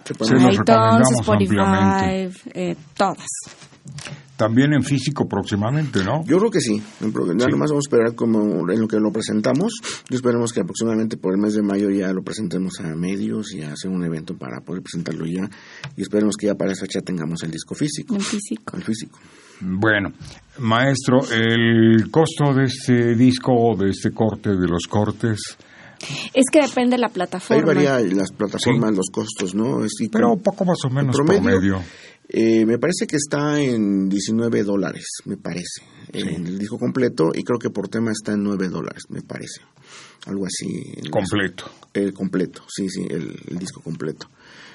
iTunes, 0.04 0.58
recomendamos 0.58 1.08
Spotify, 1.20 2.50
eh, 2.54 2.76
todas. 2.96 3.28
También 4.38 4.72
en 4.72 4.82
físico 4.84 5.26
próximamente, 5.28 6.02
¿no? 6.04 6.24
Yo 6.24 6.38
creo 6.38 6.50
que 6.50 6.60
sí. 6.60 6.80
En 7.02 7.12
pro- 7.12 7.26
Nada 7.26 7.46
Sí. 7.50 7.56
más 7.58 7.70
vamos 7.70 7.84
a 7.84 7.88
esperar 7.90 8.14
como 8.14 8.70
en 8.70 8.80
lo 8.80 8.86
que 8.86 8.98
lo 9.00 9.10
presentamos. 9.12 9.72
Y 10.08 10.14
esperemos 10.14 10.52
que 10.52 10.60
aproximadamente 10.60 11.16
por 11.16 11.34
el 11.34 11.40
mes 11.40 11.54
de 11.54 11.62
mayo 11.62 11.90
ya 11.90 12.12
lo 12.12 12.22
presentemos 12.22 12.78
a 12.80 12.94
medios 12.94 13.52
y 13.52 13.62
hacer 13.62 13.90
un 13.90 14.04
evento 14.04 14.36
para 14.38 14.60
poder 14.60 14.82
presentarlo 14.82 15.26
ya. 15.26 15.50
Y 15.96 16.02
esperemos 16.02 16.36
que 16.36 16.46
ya 16.46 16.54
para 16.54 16.70
esa 16.70 16.82
fecha 16.82 17.00
tengamos 17.00 17.42
el 17.42 17.50
disco 17.50 17.74
físico. 17.74 18.14
En 18.14 18.20
físico. 18.20 18.76
El 18.76 18.84
físico. 18.84 19.18
Bueno, 19.60 20.12
maestro, 20.60 21.18
el 21.32 22.08
costo 22.10 22.54
de 22.54 22.64
este 22.64 23.14
disco 23.16 23.52
o 23.52 23.76
de 23.76 23.90
este 23.90 24.12
corte, 24.12 24.50
de 24.50 24.68
los 24.68 24.86
cortes, 24.88 25.56
Es 26.32 26.44
que 26.52 26.60
depende 26.62 26.92
de 26.94 26.98
la 27.00 27.08
Ahí 27.08 27.12
plataforma. 27.12 27.64
varía 27.66 27.98
las 28.14 28.30
plataformas, 28.30 28.94
los 28.94 29.08
costos, 29.10 29.52
¿no? 29.56 29.84
Es- 29.84 30.00
y 30.00 30.08
pero 30.08 30.28
con- 30.28 30.42
poco 30.44 30.64
más 30.64 30.78
o 30.84 30.90
menos 30.90 31.16
promedio, 31.16 31.42
promedio. 31.42 31.82
Eh, 32.28 32.66
me 32.66 32.78
parece 32.78 33.06
que 33.06 33.16
está 33.16 33.60
en 33.60 34.08
19 34.08 34.62
dólares, 34.62 35.06
me 35.24 35.38
parece, 35.38 35.82
en 36.12 36.46
el 36.46 36.58
disco 36.58 36.78
completo, 36.78 37.30
y 37.34 37.42
creo 37.42 37.58
que 37.58 37.70
por 37.70 37.88
tema 37.88 38.12
está 38.12 38.32
en 38.32 38.42
9 38.42 38.68
dólares, 38.68 39.04
me 39.08 39.22
parece. 39.22 39.62
Algo 40.26 40.44
así. 40.44 41.08
Completo. 41.10 41.64
El 41.94 42.12
completo, 42.12 42.62
sí, 42.68 42.88
sí, 42.90 43.06
el, 43.08 43.34
el 43.48 43.58
disco 43.58 43.80
completo. 43.80 44.28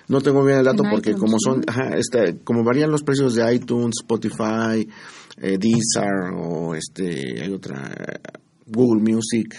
No 0.07 0.19
tengo 0.21 0.43
bien 0.43 0.57
el 0.59 0.65
dato 0.65 0.83
En 0.83 0.89
porque 0.89 1.11
iTunes, 1.11 1.21
como 1.21 1.37
son, 1.39 1.63
ajá, 1.67 1.95
este, 1.95 2.39
como 2.43 2.63
varían 2.63 2.91
los 2.91 3.03
precios 3.03 3.35
de 3.35 3.53
iTunes, 3.53 3.95
Spotify, 4.01 4.87
eh, 5.37 5.57
Deezer 5.57 6.33
o 6.35 6.75
este, 6.75 7.41
hay 7.41 7.51
otra, 7.51 7.95
Google 8.65 9.01
Music, 9.01 9.55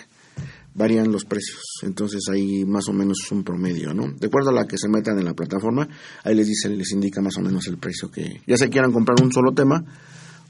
varían 0.75 1.11
los 1.13 1.25
precios. 1.25 1.61
Entonces 1.83 2.23
ahí 2.33 2.65
más 2.65 2.89
o 2.89 2.93
menos 2.93 3.19
es 3.25 3.31
un 3.33 3.45
promedio, 3.45 3.95
¿no? 3.95 4.13
De 4.19 4.27
acuerdo 4.27 4.51
a 4.51 4.53
la 4.53 4.67
que 4.67 4.77
se 4.77 4.89
metan 4.89 5.19
en 5.19 5.25
la 5.25 5.35
plataforma, 5.35 5.89
ahí 6.25 6.35
les 6.35 6.47
dice, 6.49 6.69
les 6.69 6.91
indica 6.93 7.21
más 7.21 7.37
o 7.37 7.41
menos 7.41 7.67
el 7.69 7.79
precio 7.79 8.11
que, 8.11 8.41
ya 8.47 8.57
sea 8.57 8.69
quieran 8.69 8.93
comprar 8.93 9.23
un 9.23 9.33
solo 9.33 9.53
tema 9.53 9.85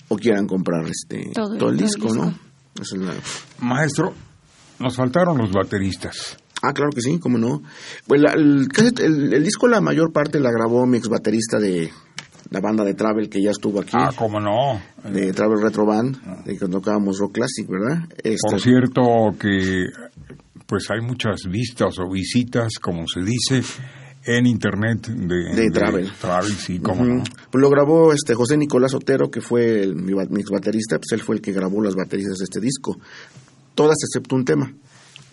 o 0.08 0.16
quieran 0.16 0.46
comprar 0.46 0.86
este 0.88 1.30
Todo- 1.34 1.44
todo, 1.44 1.52
el 1.54 1.58
todo 1.58 1.70
el 1.70 1.76
disco, 1.76 2.06
disco. 2.08 2.24
¿no? 2.24 2.38
Esa 2.80 2.96
es 2.96 3.02
la- 3.02 3.14
Maestro, 3.66 4.14
nos 4.80 4.96
faltaron 4.96 5.38
los 5.38 5.52
bateristas. 5.52 6.36
Ah, 6.62 6.72
claro 6.72 6.90
que 6.94 7.02
sí, 7.02 7.18
cómo 7.18 7.36
no. 7.36 7.62
Pues 8.06 8.20
la- 8.22 8.32
el, 8.32 8.68
casi 8.68 8.88
el- 9.02 9.34
el 9.34 9.44
disco 9.44 9.68
la 9.68 9.80
mayor 9.82 10.12
parte 10.12 10.40
la 10.40 10.50
grabó 10.50 10.86
mi 10.86 10.96
ex 10.96 11.08
baterista 11.08 11.58
de 11.58 11.90
la 12.54 12.60
banda 12.60 12.84
de 12.84 12.94
Travel 12.94 13.28
que 13.28 13.42
ya 13.42 13.50
estuvo 13.50 13.80
aquí, 13.80 13.90
Ah, 13.94 14.12
cómo 14.16 14.38
no. 14.40 14.80
de 15.10 15.32
Travel 15.32 15.60
Retro 15.60 15.84
Band, 15.84 16.44
de 16.44 16.56
que 16.56 16.66
tocábamos 16.68 17.18
rock 17.18 17.32
classic, 17.34 17.68
¿verdad? 17.68 18.04
Este, 18.22 18.48
Por 18.48 18.60
cierto 18.60 19.02
que 19.38 19.86
pues 20.66 20.88
hay 20.90 21.00
muchas 21.04 21.42
vistas 21.50 21.98
o 21.98 22.08
visitas, 22.10 22.78
como 22.80 23.06
se 23.06 23.20
dice, 23.22 23.62
en 24.24 24.46
internet 24.46 25.08
de, 25.08 25.54
De 25.54 25.70
Travel. 25.70 26.10
Travel, 26.20 26.52
sí, 26.52 26.78
cómo 26.78 27.02
Ujú. 27.02 27.12
no. 27.16 27.22
Pues 27.50 27.60
lo 27.60 27.68
grabó 27.68 28.12
este 28.12 28.34
José 28.34 28.56
Nicolás 28.56 28.94
Otero, 28.94 29.30
que 29.30 29.40
fue 29.40 29.82
el- 29.82 29.96
mi, 29.96 30.14
mi 30.14 30.42
baterista, 30.50 30.96
pues 30.98 31.12
él 31.12 31.20
fue 31.20 31.34
el 31.36 31.42
que 31.42 31.52
grabó 31.52 31.82
las 31.82 31.94
baterías 31.96 32.38
de 32.38 32.44
este 32.44 32.60
disco. 32.60 32.96
Todas 33.74 33.96
excepto 34.02 34.36
un 34.36 34.44
tema. 34.44 34.72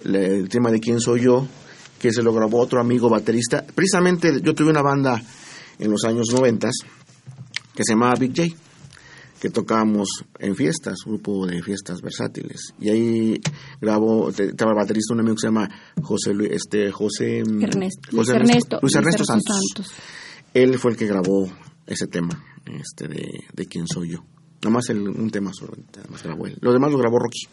Le- 0.04 0.38
el 0.40 0.50
tema 0.50 0.72
de 0.72 0.80
quién 0.80 1.00
soy 1.00 1.22
yo, 1.22 1.48
que 2.00 2.12
se 2.12 2.24
lo 2.24 2.34
grabó 2.34 2.60
otro 2.60 2.82
amigo 2.82 3.10
baterista. 3.10 3.64
Precisamente 3.76 4.42
yo 4.42 4.54
tuve 4.56 4.72
una 4.72 4.82
banda 4.82 5.22
en 5.80 5.90
los 5.92 6.04
años 6.04 6.28
noventas 6.34 6.74
que 7.76 7.84
se 7.84 7.94
llamaba 7.94 8.14
Big 8.20 8.34
J, 8.36 8.50
que 9.40 9.50
tocábamos 9.50 10.08
en 10.40 10.56
fiestas, 10.56 10.98
grupo 11.06 11.48
de 11.48 11.62
fiestas 11.64 12.02
versátiles. 12.02 12.74
Y 12.80 12.90
ahí 12.90 13.42
grabó, 13.80 14.32
te- 14.32 14.50
estaba 14.50 14.72
el 14.72 14.78
baterista, 14.78 15.14
un 15.14 15.22
amigo 15.22 15.36
que 15.36 15.42
se 15.42 15.48
llama 15.48 15.68
José 16.02 16.34
Luis, 16.34 16.52
este, 16.52 16.92
José, 16.92 17.42
mm, 17.44 17.64
Ernesto, 17.64 18.02
José 18.12 18.16
Luis 18.16 18.30
Ernesto, 18.30 18.80
Luis 18.82 18.96
Ernesto 18.96 19.24
Santos. 19.26 19.56
Santos. 19.76 19.94
Él 20.54 20.78
fue 20.78 20.92
el 20.92 20.98
que 20.98 21.08
grabó 21.08 21.50
ese 21.88 22.06
tema, 22.08 22.44
este 22.66 23.08
de, 23.08 23.26
de 23.54 23.66
quién 23.66 23.88
soy 23.88 24.12
yo. 24.12 24.20
Nada 24.64 24.76
más 24.76 24.90
el- 24.90 25.08
un 25.10 25.32
tema 25.32 25.50
solo, 25.54 25.74
más 26.10 26.22
grabó 26.22 26.46
él. 26.46 26.58
Lo 26.62 26.72
demás 26.72 26.92
lo 26.92 27.00
grabó 27.00 27.18
Rocky. 27.18 27.48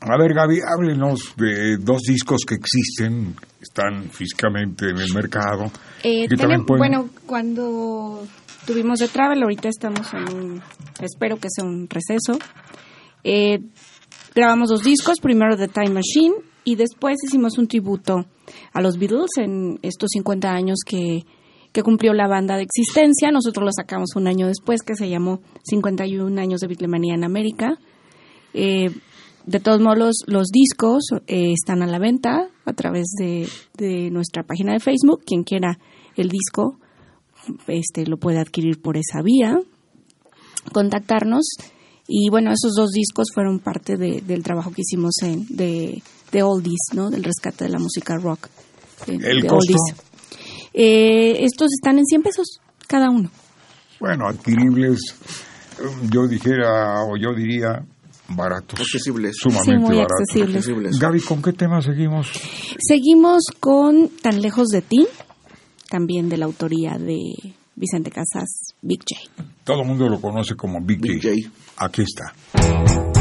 A 0.00 0.18
ver, 0.18 0.34
Gaby, 0.34 0.58
háblenos 0.66 1.34
de 1.36 1.76
dos 1.76 2.00
discos 2.02 2.40
que 2.44 2.56
existen, 2.56 3.36
están 3.60 4.10
físicamente 4.10 4.86
en 4.90 4.98
el 4.98 5.14
mercado. 5.14 5.70
Eh, 6.02 6.26
que 6.28 6.34
también 6.36 6.62
tenem- 6.62 6.66
pueden- 6.66 6.78
Bueno, 6.80 7.08
cuando 7.24 8.26
tuvimos 8.66 8.98
de 8.98 9.08
Travel, 9.08 9.42
ahorita 9.42 9.68
estamos 9.68 10.12
en 10.14 10.34
un, 10.34 10.62
espero 11.00 11.36
que 11.38 11.48
sea 11.50 11.64
un 11.64 11.88
receso. 11.88 12.38
Eh, 13.24 13.60
grabamos 14.34 14.70
dos 14.70 14.82
discos, 14.82 15.20
primero 15.20 15.56
The 15.56 15.68
Time 15.68 15.90
Machine 15.90 16.34
y 16.64 16.76
después 16.76 17.16
hicimos 17.26 17.58
un 17.58 17.68
tributo 17.68 18.26
a 18.72 18.80
los 18.80 18.98
Beatles 18.98 19.30
en 19.38 19.78
estos 19.82 20.10
50 20.12 20.50
años 20.50 20.78
que, 20.86 21.24
que 21.72 21.82
cumplió 21.82 22.12
la 22.12 22.28
banda 22.28 22.56
de 22.56 22.62
existencia. 22.62 23.30
Nosotros 23.30 23.64
lo 23.64 23.72
sacamos 23.72 24.14
un 24.16 24.26
año 24.28 24.46
después, 24.46 24.82
que 24.82 24.94
se 24.94 25.08
llamó 25.08 25.40
51 25.64 26.40
años 26.40 26.60
de 26.60 26.68
Beatlemanía 26.68 27.14
en 27.14 27.24
América. 27.24 27.78
Eh, 28.54 28.90
de 29.44 29.58
todos 29.58 29.80
modos, 29.80 30.16
los, 30.26 30.48
discos 30.48 31.04
eh, 31.26 31.52
están 31.52 31.82
a 31.82 31.86
la 31.86 31.98
venta 31.98 32.48
a 32.64 32.72
través 32.74 33.06
de, 33.18 33.48
de 33.76 34.10
nuestra 34.10 34.44
página 34.44 34.72
de 34.72 34.78
Facebook. 34.78 35.22
Quien 35.26 35.42
quiera 35.42 35.78
el 36.16 36.28
disco 36.28 36.78
este, 37.66 38.06
lo 38.06 38.16
puede 38.18 38.38
adquirir 38.38 38.80
por 38.80 38.96
esa 38.96 39.22
vía. 39.22 39.58
Contactarnos 40.72 41.44
Y 42.08 42.28
bueno, 42.30 42.50
esos 42.52 42.72
dos 42.76 42.90
discos 42.90 43.28
fueron 43.34 43.58
parte 43.60 43.96
de, 43.96 44.20
del 44.20 44.42
trabajo 44.42 44.70
que 44.72 44.82
hicimos 44.82 45.14
en, 45.22 45.46
de, 45.48 46.02
de 46.30 46.42
Oldies, 46.42 46.90
¿no? 46.94 47.10
Del 47.10 47.24
rescate 47.24 47.64
de 47.64 47.70
la 47.70 47.78
música 47.78 48.16
rock. 48.16 48.48
de- 49.06 49.14
¿El 49.14 49.40
de 49.42 49.48
costo? 49.48 49.54
Oldies. 49.74 49.80
Eh, 50.74 51.44
estos 51.44 51.68
están 51.72 51.98
en 51.98 52.04
100 52.04 52.22
pesos 52.22 52.60
cada 52.88 53.08
uno. 53.10 53.30
Bueno, 54.00 54.26
adquiribles, 54.28 54.98
eh, 55.80 56.08
yo 56.12 56.26
dijera, 56.26 57.02
o 57.04 57.16
yo 57.16 57.34
diría, 57.34 57.84
baratos. 58.28 58.80
Accesibles. 58.80 59.36
Sumamente 59.38 59.72
Sí, 59.72 59.78
muy 59.78 59.96
baratos. 59.96 60.20
accesibles. 60.20 60.56
Accesibles. 60.56 60.98
Gaby, 60.98 61.20
¿con 61.20 61.42
qué 61.42 61.52
tema 61.52 61.80
seguimos? 61.82 62.28
Seguimos 62.78 63.44
con 63.60 64.08
Tan 64.22 64.40
lejos 64.42 64.68
de 64.68 64.82
ti, 64.82 65.06
también 65.92 66.30
de 66.30 66.38
la 66.38 66.46
autoría 66.46 66.96
de 66.96 67.20
Vicente 67.76 68.10
Casas, 68.10 68.74
Big 68.80 69.00
J. 69.00 69.44
Todo 69.62 69.82
el 69.82 69.88
mundo 69.88 70.08
lo 70.08 70.22
conoce 70.22 70.56
como 70.56 70.80
Big, 70.80 70.98
Big 70.98 71.22
J. 71.22 71.34
J. 71.34 71.50
Aquí 71.76 72.02
está. 72.02 73.11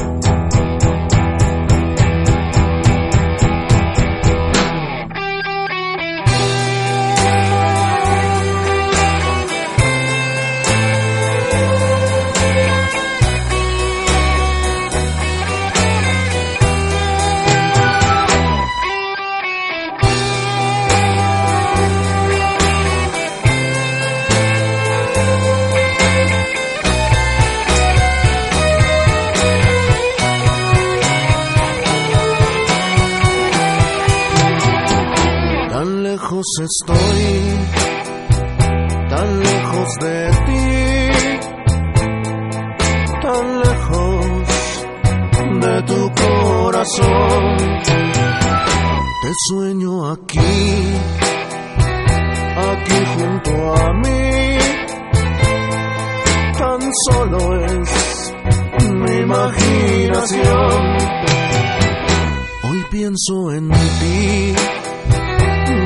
Ti 64.00 64.55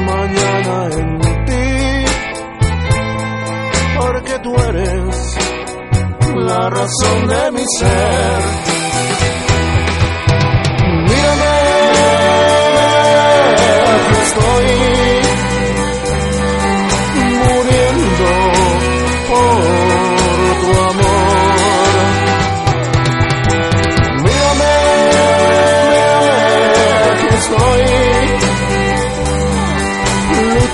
mañana 0.05 0.89
en 1.00 1.19
ti, 1.45 2.05
porque 3.97 4.39
tú 4.39 4.55
eres 4.69 5.38
la 6.35 6.69
razón 6.69 7.27
de 7.27 7.51
mi 7.51 7.65
ser. 7.79 8.39
Mírame, 11.07 11.55
estoy 14.24 15.34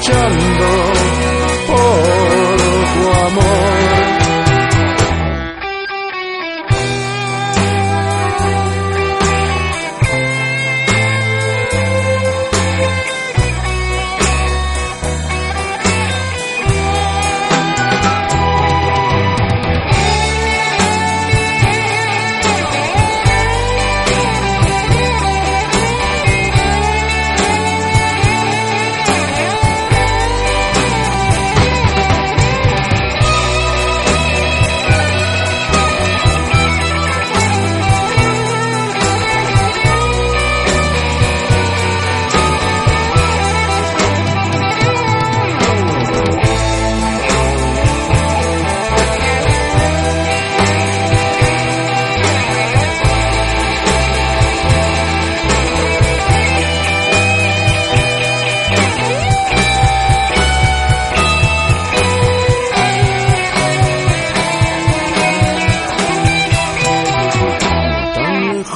luchando 0.01 0.90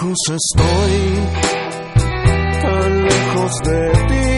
lejos 0.06 0.18
estoy, 0.30 0.96
tan 2.62 3.04
lejos 3.06 3.52
de 3.64 3.92
ti, 4.08 4.30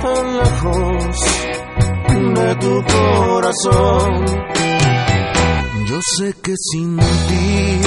tan 0.00 0.26
lejos 0.38 1.16
de 2.34 2.54
tu 2.56 2.74
corazón. 2.84 4.10
Yo 5.86 5.98
sé 6.18 6.34
que 6.42 6.54
sin 6.56 6.96
ti 6.96 7.80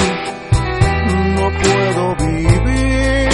no 1.36 1.46
puedo 1.62 2.16
vivir, 2.16 3.28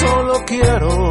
solo 0.00 0.34
quiero 0.46 1.07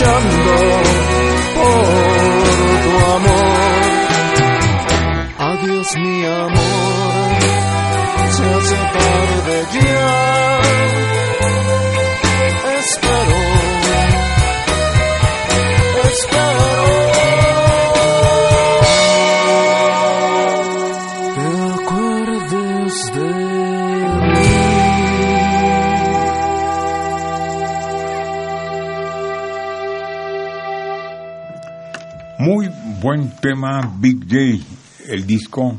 luchando 0.00 0.52
por 1.54 1.84
tu 2.82 2.92
amor. 3.14 3.52
Adiós 5.38 5.88
mi 5.96 6.24
amor, 6.26 7.30
se 8.30 8.42
hace 8.44 8.76
tarde 8.76 9.56
ya. 9.72 10.29
Tema, 33.40 33.96
Big 33.98 34.24
J. 34.24 34.64
El 35.08 35.26
disco, 35.26 35.76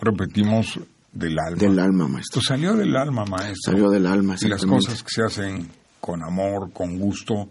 repetimos, 0.00 0.78
del 1.12 1.36
alma. 1.38 1.58
Del 1.58 1.78
alma, 1.78 2.08
maestro. 2.08 2.40
Esto 2.40 2.54
salió 2.54 2.74
del 2.74 2.96
alma, 2.96 3.24
maestro. 3.24 3.72
Salió 3.72 3.90
del 3.90 4.06
alma, 4.06 4.36
Y 4.40 4.48
las 4.48 4.64
cosas 4.64 5.02
que 5.02 5.10
se 5.10 5.22
hacen 5.22 5.68
con 6.00 6.22
amor, 6.24 6.72
con 6.72 6.98
gusto, 6.98 7.48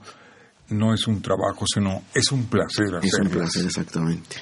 no 0.69 0.93
es 0.93 1.07
un 1.07 1.21
trabajo, 1.21 1.65
sino 1.71 2.01
es 2.13 2.31
un 2.31 2.45
placer 2.45 2.87
Es 2.87 2.93
un 2.93 3.27
hacerlas. 3.27 3.31
placer, 3.31 3.65
exactamente. 3.65 4.37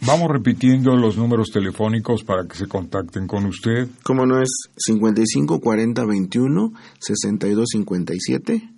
Vamos 0.00 0.28
repitiendo 0.30 0.94
los 0.96 1.16
números 1.16 1.48
telefónicos 1.52 2.22
para 2.22 2.46
que 2.46 2.56
se 2.56 2.66
contacten 2.68 3.26
con 3.26 3.46
usted. 3.46 3.88
Como 4.04 4.26
no 4.26 4.40
es 4.40 4.48
55 4.76 5.60
40 5.60 6.04
21 6.04 6.72
62 7.00 7.66
57 7.72 8.70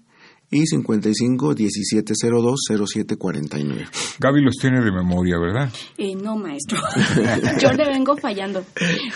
y 0.51 0.67
55 0.67 1.55
17 1.55 2.15
02 2.21 2.61
07 2.87 3.17
49. 3.17 3.87
Gaby 4.19 4.43
los 4.43 4.57
tiene 4.57 4.83
de 4.83 4.91
memoria, 4.91 5.39
¿verdad? 5.39 5.73
Eh, 5.97 6.15
no, 6.17 6.37
maestro. 6.37 6.79
Yo 7.61 7.73
le 7.73 7.89
vengo 7.89 8.17
fallando. 8.17 8.65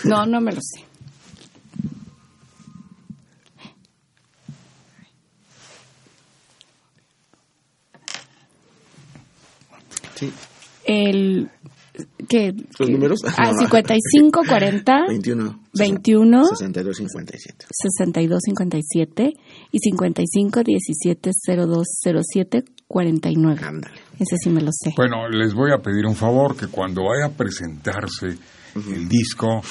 No, 0.05 0.25
no 0.25 0.39
me 0.39 0.53
lo 0.53 0.61
sé. 0.61 0.85
Sí. 10.15 10.31
El 10.85 11.49
que 12.27 12.53
¿Los 12.79 12.89
números? 12.89 13.19
Ah, 13.37 13.51
55 13.57 14.41
40 14.47 15.05
21 15.07 15.59
21 15.77 16.45
62 16.45 16.97
57. 16.97 17.65
62 17.71 18.39
57 18.45 19.33
y 19.71 19.79
55 19.79 20.63
17 20.63 21.31
02 21.67 21.87
07 22.31 22.63
49. 22.87 23.61
Ándale. 23.65 23.95
Ese 24.19 24.37
sí 24.37 24.49
me 24.49 24.61
lo 24.61 24.69
sé. 24.71 24.93
Bueno, 24.95 25.27
les 25.29 25.53
voy 25.53 25.71
a 25.71 25.81
pedir 25.81 26.05
un 26.05 26.15
favor, 26.15 26.55
que 26.55 26.67
cuando 26.67 27.03
vaya 27.03 27.25
a 27.33 27.37
presentarse 27.37 28.27
el 28.75 29.09
disco 29.09 29.61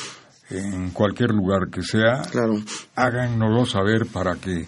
en 0.51 0.91
cualquier 0.91 1.31
lugar 1.31 1.71
que 1.71 1.83
sea, 1.83 2.23
Claro. 2.31 2.55
háganoslo 2.97 3.65
saber 3.67 4.07
para 4.13 4.35
que 4.37 4.67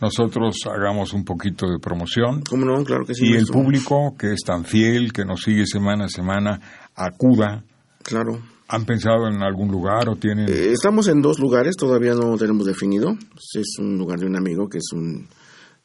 nosotros 0.00 0.56
hagamos 0.66 1.12
un 1.12 1.24
poquito 1.24 1.66
de 1.66 1.78
promoción 1.78 2.42
¿Cómo 2.48 2.64
no? 2.64 2.84
Claro 2.84 3.04
que 3.04 3.14
sí. 3.14 3.26
y 3.26 3.34
el 3.34 3.46
público 3.46 4.14
que 4.18 4.32
es 4.32 4.40
tan 4.44 4.64
fiel, 4.64 5.12
que 5.12 5.24
nos 5.24 5.42
sigue 5.42 5.66
semana 5.66 6.04
a 6.04 6.08
semana, 6.08 6.60
acuda. 6.94 7.64
Claro. 8.02 8.40
¿Han 8.68 8.84
pensado 8.84 9.28
en 9.28 9.42
algún 9.42 9.70
lugar 9.70 10.08
o 10.08 10.16
tienen... 10.16 10.48
Eh, 10.48 10.72
estamos 10.72 11.08
en 11.08 11.22
dos 11.22 11.38
lugares, 11.38 11.74
todavía 11.76 12.14
no 12.14 12.36
tenemos 12.36 12.66
definido. 12.66 13.16
Es 13.54 13.78
un 13.78 13.96
lugar 13.96 14.18
de 14.18 14.26
un 14.26 14.36
amigo 14.36 14.68
que 14.68 14.78
es 14.78 14.92
un, 14.92 15.26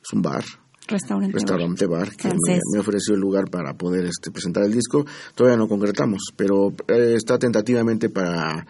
es 0.02 0.14
un 0.14 0.22
bar, 0.22 0.44
Restaurante. 0.88 1.34
restaurante 1.34 1.86
bar, 1.88 2.12
que 2.16 2.30
me, 2.30 2.80
ofreció 2.80 3.16
el 3.16 3.22
lugar 3.22 3.50
para 3.50 3.74
poder 3.74 4.06
este, 4.06 4.32
presentar 4.32 4.64
el 4.64 4.74
disco. 4.74 5.06
Todavía 5.36 5.58
no 5.58 5.68
concretamos, 5.68 6.22
pero 6.36 6.74
eh, 6.88 7.14
está 7.16 7.38
tentativamente 7.40 8.10
para 8.10 8.66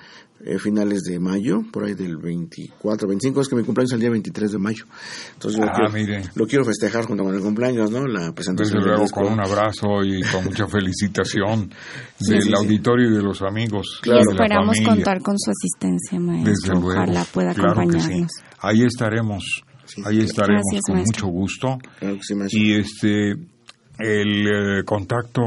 eh, 0.45 0.60
finales 0.60 1.04
de 1.04 1.19
mayo, 1.19 1.62
por 1.71 1.86
ahí 1.86 1.93
del 1.95 2.17
24, 2.17 3.08
25. 3.08 3.41
Es 3.41 3.47
que 3.47 3.56
mi 3.56 3.63
cumpleaños 3.63 3.91
es 3.91 3.95
el 3.95 3.99
día 4.02 4.10
23 4.12 4.52
de 4.52 4.58
mayo. 4.60 4.86
Entonces 5.34 5.60
yo 5.60 5.65
Ah, 5.67 5.73
quiero- 5.76 5.91
mire. 5.93 6.23
lo 6.36 6.45
quiero 6.45 6.65
festejar 6.65 7.06
junto 7.06 7.23
con 7.23 7.34
el 7.34 7.41
cumpleaños, 7.41 7.89
¿no? 7.89 8.06
La 8.06 8.19
Desde 8.19 8.34
presentación 8.34 8.80
del 8.80 8.89
luego 8.89 9.06
con 9.10 9.32
un 9.34 9.39
abrazo 9.39 10.04
y 10.04 10.21
con 10.32 10.43
mucha 10.43 10.67
felicitación 10.67 11.71
Sí, 12.19 12.32
del 12.34 12.41
sí, 12.43 12.49
sí. 12.49 12.54
auditorio 12.56 13.10
y 13.10 13.13
de 13.15 13.21
los 13.23 13.41
amigos. 13.41 13.99
Claro. 14.02 14.19
y 14.19 14.23
de 14.23 14.26
la 14.38 14.43
Esperamos 14.43 14.78
contar 14.86 15.21
con 15.21 15.39
su 15.39 15.49
asistencia, 15.49 16.19
maestro. 16.19 16.52
Desde 16.54 16.69
luego. 16.73 16.89
Ojalá 17.02 17.26
pueda 17.34 17.54
claro 17.54 17.73
que 17.73 17.82
sí. 17.82 17.97
acompañarnos. 17.97 18.32
Ahí 18.60 18.84
estaremos. 18.84 19.63
Sí. 19.96 20.02
Ahí 20.06 20.20
estaremos 20.20 20.64
Gracias, 20.72 20.82
con 20.88 20.96
maestro. 20.96 21.28
mucho 21.28 21.28
gusto. 21.28 21.78
Claro 22.00 22.18
sí. 22.22 22.34
Y 22.52 22.76
este 22.80 23.32
el 24.00 24.48
eh, 24.80 24.84
contacto 24.86 25.42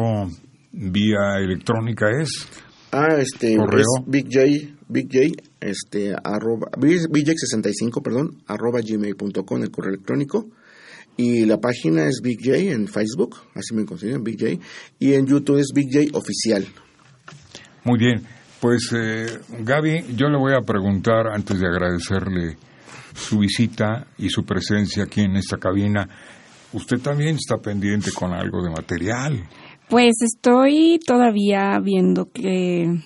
vía 0.72 1.38
electrónica 1.38 2.06
es 2.20 2.48
Ah, 2.92 3.16
este, 3.18 3.56
Correo. 3.56 3.80
es 3.80 4.04
Big 4.06 4.26
J, 4.32 4.74
Big 4.88 5.08
J, 5.12 5.42
este, 5.60 6.14
arroba, 6.14 6.70
BigJ65, 6.78 8.00
perdón, 8.02 8.38
arroba 8.46 8.80
gmail.com, 8.80 9.62
el 9.62 9.70
correo 9.70 9.90
electrónico. 9.94 10.46
Y 11.18 11.44
la 11.46 11.58
página 11.58 12.06
es 12.06 12.20
Big 12.22 12.38
J 12.42 12.56
en 12.58 12.86
Facebook, 12.88 13.36
así 13.54 13.74
me 13.74 13.84
consiguen, 13.84 14.22
Big 14.22 14.38
J. 14.38 14.62
Y 14.98 15.14
en 15.14 15.26
YouTube 15.26 15.58
es 15.58 15.68
Big 15.74 15.88
J 15.92 16.16
Oficial. 16.16 16.66
muy 17.84 17.98
bien. 17.98 18.22
Pues 18.60 18.90
eh, 18.96 19.26
Gaby, 19.60 20.14
yo 20.16 20.28
le 20.28 20.38
voy 20.38 20.54
a 20.54 20.60
preguntar 20.64 21.26
antes 21.26 21.58
de 21.60 21.66
agradecerle 21.66 22.56
su 23.16 23.38
visita 23.38 24.06
y 24.18 24.28
su 24.28 24.44
presencia 24.44 25.04
aquí 25.04 25.22
en 25.22 25.36
esta 25.36 25.56
cabina. 25.56 26.08
Usted 26.72 26.98
también 26.98 27.36
está 27.36 27.56
pendiente 27.58 28.10
con 28.12 28.32
algo 28.32 28.62
de 28.62 28.70
material. 28.70 29.48
Pues 29.88 30.16
estoy 30.20 30.98
todavía 31.04 31.78
viendo 31.82 32.30
que, 32.30 33.00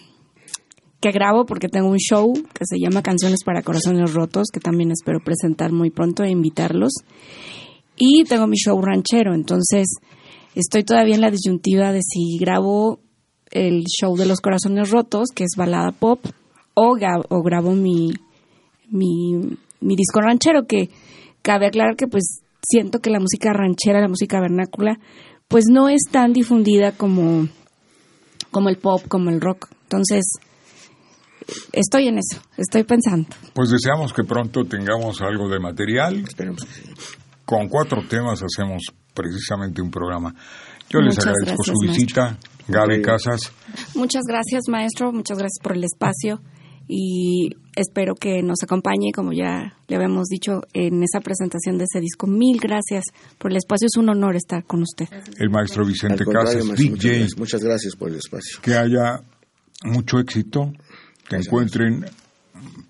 que 1.01 1.11
grabo 1.11 1.47
porque 1.47 1.69
tengo 1.69 1.89
un 1.89 1.99
show 1.99 2.33
que 2.33 2.65
se 2.65 2.79
llama 2.79 3.03
Canciones 3.03 3.41
para 3.45 3.63
Corazones 3.63 4.13
Rotos, 4.13 4.49
que 4.53 4.61
también 4.61 4.91
espero 4.91 5.21
presentar 5.21 5.73
muy 5.73 5.91
pronto 5.91 6.25
e 6.25 6.31
invitarlos. 6.31 6.93
Y 7.97 8.25
tengo 8.25 8.47
mi 8.47 8.57
show 8.57 8.81
ranchero, 8.81 9.35
entonces 9.35 9.89
estoy 10.55 10.85
todavía 10.85 11.15
en 11.15 11.21
la 11.21 11.31
disyuntiva 11.31 11.93
de 11.93 12.01
si 12.03 12.39
grabo 12.39 13.01
el 13.51 13.85
show 13.85 14.17
de 14.17 14.27
los 14.27 14.41
corazones 14.41 14.91
rotos, 14.91 15.29
que 15.35 15.45
es 15.45 15.51
balada 15.57 15.93
pop, 15.93 16.25
o, 16.75 16.95
grabo 16.95 17.73
mi, 17.73 18.13
mi, 18.89 19.59
mi 19.81 19.97
disco 19.97 20.21
ranchero, 20.21 20.67
que 20.67 20.91
cabe 21.43 21.67
aclarar 21.67 21.97
que 21.97 22.07
pues 22.07 22.43
siento 22.63 23.01
que 23.01 23.11
la 23.11 23.21
música 23.21 23.53
ranchera, 23.53 24.01
la 24.01 24.09
música 24.09 24.41
vernácula, 24.41 24.99
pues 25.49 25.65
no 25.71 25.89
es 25.89 26.03
tan 26.11 26.33
difundida 26.33 26.93
como, 26.93 27.49
como 28.51 28.69
el 28.69 28.77
pop, 28.77 29.03
como 29.09 29.31
el 29.31 29.41
rock. 29.41 29.69
Entonces, 29.83 30.25
estoy 31.73 32.09
en 32.09 32.19
eso, 32.19 32.41
estoy 32.57 32.85
pensando. 32.85 33.29
Pues 33.55 33.71
deseamos 33.71 34.13
que 34.13 34.25
pronto 34.25 34.65
tengamos 34.65 35.21
algo 35.23 35.49
de 35.49 35.59
material. 35.59 36.25
Esperemos. 36.27 36.67
Con 37.45 37.69
cuatro 37.69 38.03
temas 38.09 38.43
hacemos 38.43 38.83
precisamente 39.15 39.83
un 39.83 39.91
programa. 39.91 40.35
Yo 40.89 41.01
les 41.01 41.17
Muchas 41.17 41.27
agradezco 41.27 41.65
su 41.65 41.75
visita, 41.81 42.39
Gaby 42.69 42.99
Ok. 42.99 43.05
Casas. 43.05 43.53
Muchas 43.95 44.23
gracias, 44.29 44.65
maestro, 44.69 45.13
muchas 45.13 45.39
gracias 45.39 45.59
por 45.63 45.77
el 45.77 45.85
espacio 45.85 46.41
y 46.93 47.51
espero 47.77 48.17
que 48.17 48.43
nos 48.43 48.65
acompañe, 48.65 49.13
como 49.15 49.33
ya 49.33 49.77
le 49.87 49.95
habíamos 49.95 50.27
dicho, 50.27 50.63
en 50.73 51.05
esa 51.05 51.21
presentación 51.21 51.79
de 51.79 51.85
ese 51.85 52.01
disco. 52.01 52.27
Mil 52.27 52.59
gracias 52.61 53.05
por 53.39 53.53
el 53.53 53.59
espacio, 53.59 53.87
es 53.87 53.97
un 53.97 54.09
honor 54.09 54.35
estar 54.35 54.65
con 54.65 54.83
usted. 54.83 55.07
el 55.39 55.51
maestro 55.51 55.87
Vicente 55.87 56.25
Casas, 56.25 56.65
Big 56.77 56.91
muchas, 56.91 57.05
gracias, 57.05 57.39
muchas 57.39 57.63
gracias 57.63 57.95
por 57.95 58.09
el 58.09 58.17
espacio. 58.17 58.59
que 58.61 58.75
haya 58.75 59.21
mucho 59.85 60.19
éxito, 60.19 60.73
que 60.73 61.37
Gracias. 61.37 61.47
encuentren 61.47 62.05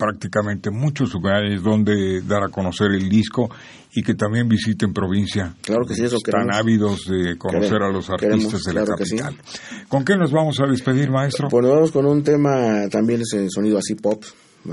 prácticamente 0.01 0.71
muchos 0.71 1.13
lugares 1.13 1.61
donde 1.61 2.21
dar 2.21 2.43
a 2.43 2.49
conocer 2.49 2.87
el 2.91 3.07
disco 3.07 3.51
y 3.93 4.01
que 4.01 4.15
también 4.15 4.47
visiten 4.49 4.93
provincia. 4.93 5.53
Claro 5.61 5.85
que 5.85 5.93
sí, 5.93 6.03
eso 6.05 6.15
Están 6.15 6.47
queremos. 6.47 6.57
ávidos 6.57 7.05
de 7.05 7.37
conocer 7.37 7.77
Queremos, 7.77 8.09
a 8.09 8.13
los 8.13 8.19
queremos, 8.19 8.45
artistas 8.45 8.61
de 8.63 8.73
la 8.73 8.81
claro 8.81 8.97
que 8.97 9.05
sí. 9.05 9.17
capital. 9.17 9.85
¿Con 9.87 10.03
qué 10.03 10.15
nos 10.17 10.31
vamos 10.31 10.59
a 10.59 10.65
despedir, 10.67 11.11
maestro? 11.11 11.49
Pues 11.49 11.63
nos 11.63 11.75
vamos 11.75 11.91
con 11.91 12.07
un 12.07 12.23
tema, 12.23 12.87
también 12.89 13.21
es 13.21 13.33
el 13.33 13.47
sonido 13.51 13.77
así 13.77 13.93
pop, 13.93 14.23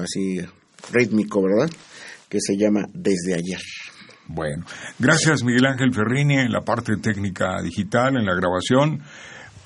así 0.02 0.38
rítmico, 0.94 1.42
¿verdad? 1.42 1.68
Que 2.26 2.38
se 2.40 2.56
llama 2.56 2.86
Desde 2.94 3.34
ayer. 3.34 3.60
Bueno, 4.28 4.64
gracias 4.98 5.44
Miguel 5.44 5.66
Ángel 5.66 5.92
Ferrini 5.92 6.38
en 6.38 6.52
la 6.52 6.60
parte 6.62 6.96
técnica 6.96 7.60
digital, 7.62 8.16
en 8.16 8.24
la 8.24 8.34
grabación, 8.34 9.02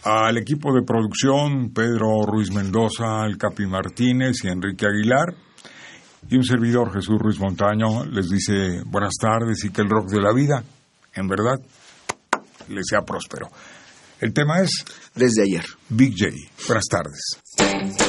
al 0.05 0.37
equipo 0.38 0.75
de 0.75 0.83
producción, 0.83 1.72
Pedro 1.72 2.27
Ruiz 2.27 2.51
Mendoza, 2.51 3.25
el 3.27 3.38
Capi 3.38 3.66
Martínez 3.66 4.42
y 4.42 4.48
Enrique 4.48 4.87
Aguilar, 4.87 5.35
y 6.28 6.37
un 6.37 6.44
servidor 6.44 6.92
Jesús 6.92 7.18
Ruiz 7.18 7.38
Montaño 7.38 8.04
les 8.04 8.28
dice 8.28 8.82
buenas 8.87 9.14
tardes 9.20 9.64
y 9.64 9.70
que 9.70 9.82
el 9.82 9.90
rock 9.90 10.08
de 10.08 10.20
la 10.20 10.32
vida, 10.32 10.62
en 11.14 11.28
verdad, 11.28 11.61
les 12.68 12.87
sea 12.88 13.02
próspero. 13.02 13.50
El 14.20 14.32
tema 14.32 14.61
es 14.61 14.85
Desde 15.14 15.42
ayer. 15.42 15.64
Big 15.88 16.14
J. 16.16 16.32
Buenas 16.68 16.85
tardes. 16.87 18.01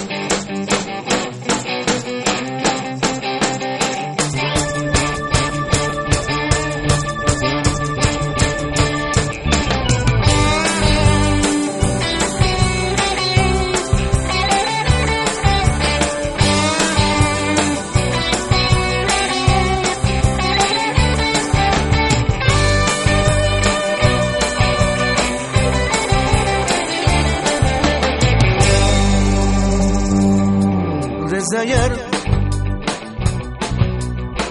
Desde 31.53 31.71
ayer. 31.71 31.91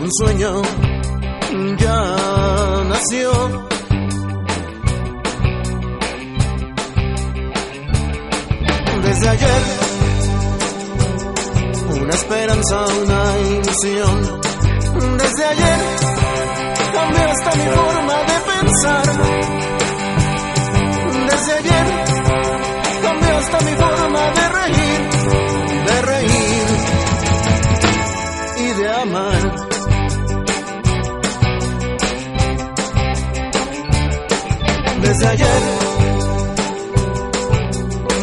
Un 0.01 0.13
sueño 0.13 0.63
ya 1.79 2.15
nació. 2.89 3.69
Desde 9.03 9.29
ayer, 9.29 9.63
una 12.01 12.15
esperanza, 12.15 12.87
una 13.03 13.39
ilusión. 13.51 14.41
Desde 15.19 15.45
ayer, 15.45 15.81
cambió 16.93 17.31
hasta 17.31 17.51
mi 17.57 17.65
forma 17.79 18.17
de 18.31 18.37
pensar. 18.53 19.07
Desde 21.31 21.53
ayer, 21.53 21.87
cambió 23.03 23.37
hasta 23.39 23.61
mi 23.61 23.73
forma 23.77 24.12
Desde 35.13 35.29
ayer 35.29 35.63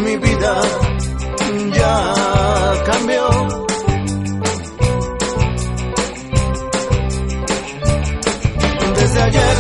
mi 0.04 0.17
vida 0.17 0.56
ya 1.71 2.84
cambió. 2.84 3.30
Desde 8.95 9.21
ayer 9.21 9.58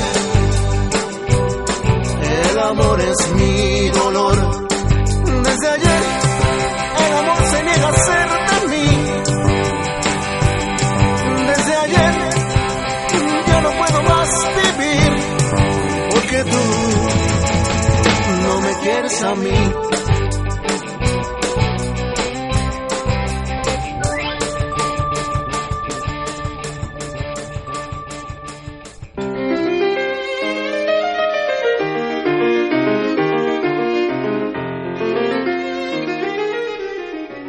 el 2.49 2.59
amor 2.59 2.99
es 2.99 3.31
mi 3.35 3.89
dolor. 3.89 4.37
Desde 5.43 5.69
ayer 5.69 6.01
el 7.05 7.13
amor 7.13 7.45
se 7.45 7.63
niega 7.63 7.89
a 7.89 7.93
ser 7.93 8.28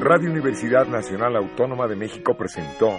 Radio 0.00 0.28
Universidad 0.28 0.88
Nacional 0.88 1.36
Autónoma 1.36 1.86
de 1.86 1.94
México 1.94 2.34
presentó 2.36 2.98